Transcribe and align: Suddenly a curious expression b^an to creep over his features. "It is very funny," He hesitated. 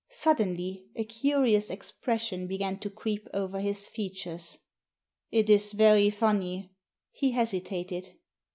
Suddenly 0.09 0.87
a 0.95 1.03
curious 1.03 1.69
expression 1.69 2.47
b^an 2.47 2.79
to 2.81 2.89
creep 2.89 3.27
over 3.35 3.59
his 3.59 3.87
features. 3.87 4.57
"It 5.29 5.47
is 5.47 5.73
very 5.73 6.09
funny," 6.09 6.73
He 7.11 7.33
hesitated. 7.33 8.15